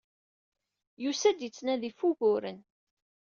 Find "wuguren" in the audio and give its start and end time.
2.03-2.59